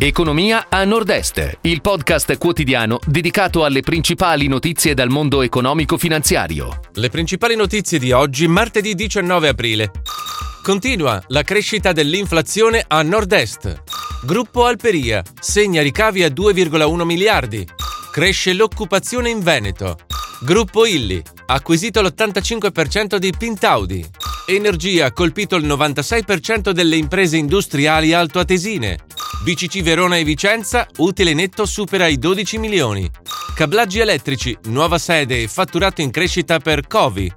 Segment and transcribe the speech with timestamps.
[0.00, 6.82] Economia a Nord-Est, il podcast quotidiano dedicato alle principali notizie dal mondo economico-finanziario.
[6.92, 9.90] Le principali notizie di oggi, martedì 19 aprile.
[10.62, 13.82] Continua la crescita dell'inflazione a Nord-Est.
[14.22, 17.66] Gruppo Alperia segna ricavi a 2,1 miliardi.
[18.12, 19.98] Cresce l'occupazione in Veneto.
[20.42, 24.06] Gruppo Illi acquisito l'85% di Pintaudi.
[24.46, 29.06] Energia colpito il 96% delle imprese industriali altoatesine.
[29.42, 33.08] BCC Verona e Vicenza, utile netto supera i 12 milioni.
[33.54, 37.32] Cablaggi elettrici, nuova sede e fatturato in crescita per Covi.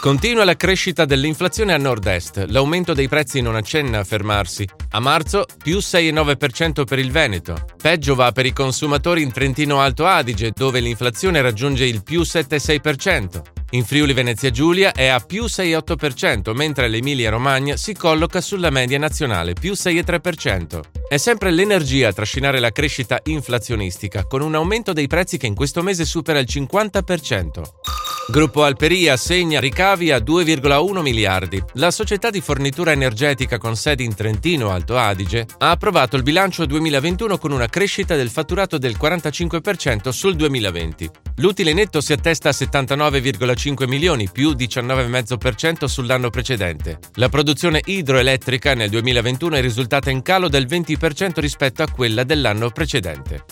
[0.00, 4.68] Continua la crescita dell'inflazione a nord-est, l'aumento dei prezzi non accenna a fermarsi.
[4.90, 7.56] A marzo più 6,9% per il Veneto.
[7.80, 13.55] Peggio va per i consumatori in Trentino Alto Adige, dove l'inflazione raggiunge il più 7,6%.
[13.70, 18.96] In Friuli Venezia Giulia è a più 6,8%, mentre l'Emilia Romagna si colloca sulla media
[18.96, 20.80] nazionale, più 6,3%.
[21.08, 25.56] È sempre l'energia a trascinare la crescita inflazionistica, con un aumento dei prezzi che in
[25.56, 28.05] questo mese supera il 50%.
[28.28, 31.62] Gruppo Alperia segna ricavi a 2,1 miliardi.
[31.74, 36.66] La società di fornitura energetica con sedi in Trentino Alto Adige ha approvato il bilancio
[36.66, 41.08] 2021 con una crescita del fatturato del 45% sul 2020.
[41.36, 46.98] L'utile netto si attesta a 79,5 milioni, più 19,5% sull'anno precedente.
[47.14, 52.70] La produzione idroelettrica nel 2021 è risultata in calo del 20% rispetto a quella dell'anno
[52.70, 53.44] precedente.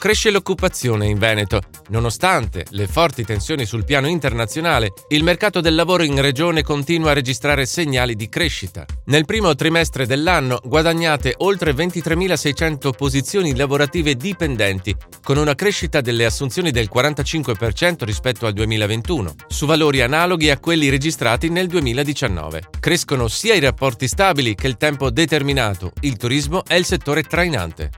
[0.00, 1.60] Cresce l'occupazione in Veneto.
[1.88, 7.12] Nonostante le forti tensioni sul piano internazionale, il mercato del lavoro in regione continua a
[7.12, 8.86] registrare segnali di crescita.
[9.04, 16.70] Nel primo trimestre dell'anno guadagnate oltre 23.600 posizioni lavorative dipendenti, con una crescita delle assunzioni
[16.70, 22.70] del 45% rispetto al 2021, su valori analoghi a quelli registrati nel 2019.
[22.80, 25.92] Crescono sia i rapporti stabili che il tempo determinato.
[26.00, 27.90] Il turismo è il settore trainante.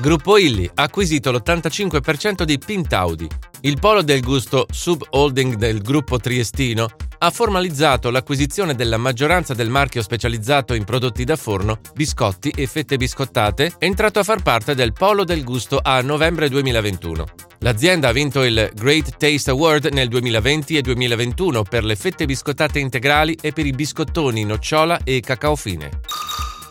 [0.00, 3.28] Gruppo Illy ha acquisito l'85% di Pintaudi.
[3.60, 6.88] Il polo del gusto subholding del gruppo triestino
[7.18, 12.96] ha formalizzato l'acquisizione della maggioranza del marchio specializzato in prodotti da forno, biscotti e fette
[12.96, 17.24] biscottate, entrato a far parte del Polo del Gusto a novembre 2021.
[17.60, 22.80] L'azienda ha vinto il Great Taste Award nel 2020 e 2021 per le fette biscottate
[22.80, 25.88] integrali e per i biscottoni nocciola e cacao fine.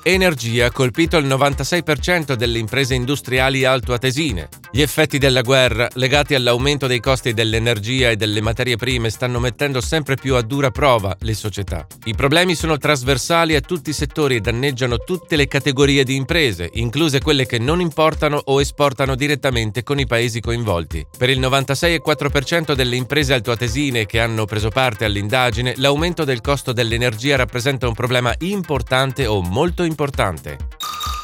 [0.05, 4.62] Energia ha colpito il 96% delle imprese industriali altoatesine.
[4.75, 9.81] Gli effetti della guerra, legati all'aumento dei costi dell'energia e delle materie prime, stanno mettendo
[9.81, 11.85] sempre più a dura prova le società.
[12.05, 16.71] I problemi sono trasversali a tutti i settori e danneggiano tutte le categorie di imprese,
[16.73, 21.05] incluse quelle che non importano o esportano direttamente con i paesi coinvolti.
[21.15, 27.35] Per il 96,4% delle imprese altoatesine che hanno preso parte all'indagine, l'aumento del costo dell'energia
[27.35, 30.57] rappresenta un problema importante o molto importante.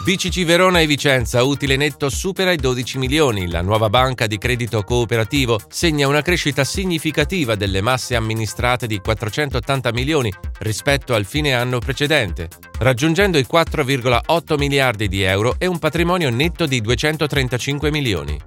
[0.01, 3.49] BCC Verona e Vicenza, utile netto supera i 12 milioni.
[3.49, 9.91] La nuova banca di credito cooperativo segna una crescita significativa delle masse amministrate di 480
[9.91, 12.47] milioni rispetto al fine anno precedente,
[12.79, 18.39] raggiungendo i 4,8 miliardi di euro e un patrimonio netto di 235 milioni.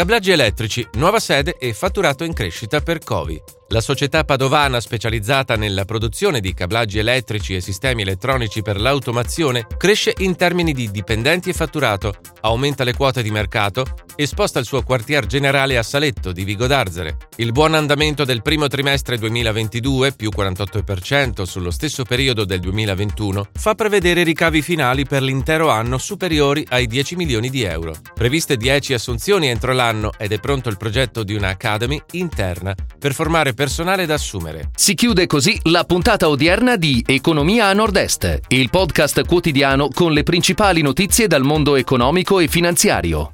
[0.00, 3.38] Cablaggi elettrici, nuova sede e fatturato in crescita per Covi.
[3.68, 10.14] La società padovana specializzata nella produzione di cablaggi elettrici e sistemi elettronici per l'automazione cresce
[10.20, 13.84] in termini di dipendenti e fatturato, aumenta le quote di mercato
[14.20, 17.16] e sposta il suo quartier generale a Saletto di Vigo d'Arzere.
[17.36, 23.74] Il buon andamento del primo trimestre 2022, più 48% sullo stesso periodo del 2021, fa
[23.74, 27.94] prevedere ricavi finali per l'intero anno superiori ai 10 milioni di euro.
[28.12, 33.14] Previste 10 assunzioni entro l'anno ed è pronto il progetto di una Academy interna per
[33.14, 34.68] formare personale da assumere.
[34.74, 40.24] Si chiude così la puntata odierna di Economia a Nord-Est, il podcast quotidiano con le
[40.24, 43.28] principali notizie dal mondo economico e finanziario.